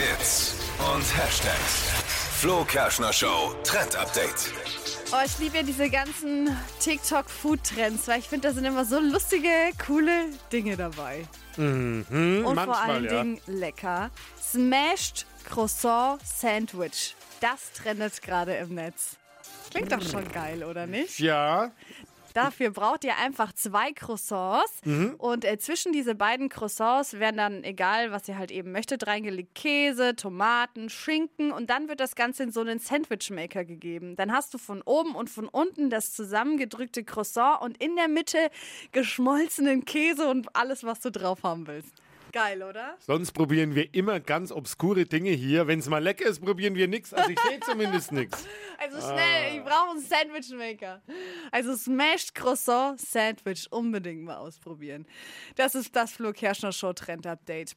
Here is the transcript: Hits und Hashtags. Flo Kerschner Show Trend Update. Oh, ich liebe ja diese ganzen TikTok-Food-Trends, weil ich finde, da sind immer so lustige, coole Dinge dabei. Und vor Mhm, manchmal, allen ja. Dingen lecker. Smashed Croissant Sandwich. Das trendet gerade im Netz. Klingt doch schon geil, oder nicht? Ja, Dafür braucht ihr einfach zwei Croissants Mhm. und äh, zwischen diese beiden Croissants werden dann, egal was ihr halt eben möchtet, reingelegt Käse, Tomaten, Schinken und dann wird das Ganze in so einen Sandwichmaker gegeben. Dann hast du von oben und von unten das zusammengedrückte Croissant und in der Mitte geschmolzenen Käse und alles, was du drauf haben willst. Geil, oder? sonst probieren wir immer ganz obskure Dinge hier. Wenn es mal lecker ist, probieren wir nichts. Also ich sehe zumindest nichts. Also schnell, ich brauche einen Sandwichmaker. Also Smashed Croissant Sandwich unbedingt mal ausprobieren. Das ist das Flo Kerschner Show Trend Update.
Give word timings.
Hits 0.00 0.54
und 0.94 1.02
Hashtags. 1.16 1.90
Flo 2.40 2.64
Kerschner 2.64 3.12
Show 3.12 3.54
Trend 3.64 3.94
Update. 3.96 4.50
Oh, 5.12 5.16
ich 5.26 5.38
liebe 5.38 5.58
ja 5.58 5.62
diese 5.62 5.90
ganzen 5.90 6.56
TikTok-Food-Trends, 6.80 8.08
weil 8.08 8.20
ich 8.20 8.28
finde, 8.28 8.48
da 8.48 8.54
sind 8.54 8.64
immer 8.64 8.86
so 8.86 8.98
lustige, 8.98 9.48
coole 9.86 10.26
Dinge 10.50 10.76
dabei. 10.78 11.26
Und 11.58 12.06
vor 12.08 12.16
Mhm, 12.16 12.42
manchmal, 12.54 12.90
allen 12.90 13.04
ja. 13.04 13.10
Dingen 13.22 13.40
lecker. 13.46 14.10
Smashed 14.42 15.26
Croissant 15.44 16.18
Sandwich. 16.24 17.14
Das 17.40 17.72
trendet 17.72 18.22
gerade 18.22 18.54
im 18.56 18.74
Netz. 18.74 19.16
Klingt 19.70 19.92
doch 19.92 20.02
schon 20.02 20.30
geil, 20.32 20.64
oder 20.64 20.86
nicht? 20.86 21.18
Ja, 21.18 21.70
Dafür 22.34 22.70
braucht 22.70 23.04
ihr 23.04 23.16
einfach 23.16 23.52
zwei 23.52 23.92
Croissants 23.92 24.80
Mhm. 24.84 25.14
und 25.18 25.44
äh, 25.44 25.58
zwischen 25.58 25.92
diese 25.92 26.14
beiden 26.14 26.48
Croissants 26.48 27.14
werden 27.18 27.36
dann, 27.36 27.64
egal 27.64 28.12
was 28.12 28.28
ihr 28.28 28.38
halt 28.38 28.50
eben 28.50 28.72
möchtet, 28.72 29.06
reingelegt 29.06 29.54
Käse, 29.54 30.14
Tomaten, 30.16 30.88
Schinken 30.90 31.52
und 31.52 31.70
dann 31.70 31.88
wird 31.88 32.00
das 32.00 32.14
Ganze 32.14 32.42
in 32.44 32.52
so 32.52 32.60
einen 32.60 32.78
Sandwichmaker 32.78 33.64
gegeben. 33.64 34.16
Dann 34.16 34.32
hast 34.32 34.54
du 34.54 34.58
von 34.58 34.82
oben 34.82 35.14
und 35.14 35.28
von 35.30 35.48
unten 35.48 35.90
das 35.90 36.12
zusammengedrückte 36.12 37.04
Croissant 37.04 37.60
und 37.62 37.82
in 37.82 37.96
der 37.96 38.08
Mitte 38.08 38.38
geschmolzenen 38.92 39.84
Käse 39.84 40.28
und 40.28 40.54
alles, 40.54 40.84
was 40.84 41.00
du 41.00 41.10
drauf 41.10 41.42
haben 41.42 41.66
willst. 41.66 41.94
Geil, 42.32 42.62
oder? 42.62 42.96
sonst 43.00 43.32
probieren 43.32 43.74
wir 43.74 43.92
immer 43.92 44.20
ganz 44.20 44.52
obskure 44.52 45.04
Dinge 45.04 45.30
hier. 45.30 45.66
Wenn 45.66 45.80
es 45.80 45.88
mal 45.88 45.98
lecker 46.00 46.26
ist, 46.26 46.40
probieren 46.40 46.76
wir 46.76 46.86
nichts. 46.86 47.12
Also 47.12 47.28
ich 47.30 47.40
sehe 47.40 47.58
zumindest 47.60 48.12
nichts. 48.12 48.46
Also 48.92 49.12
schnell, 49.12 49.56
ich 49.56 49.62
brauche 49.64 49.90
einen 49.90 50.00
Sandwichmaker. 50.00 51.02
Also 51.52 51.76
Smashed 51.76 52.34
Croissant 52.34 53.00
Sandwich 53.00 53.70
unbedingt 53.70 54.22
mal 54.22 54.36
ausprobieren. 54.36 55.06
Das 55.54 55.74
ist 55.74 55.94
das 55.94 56.12
Flo 56.12 56.32
Kerschner 56.32 56.72
Show 56.72 56.92
Trend 56.92 57.26
Update. 57.26 57.68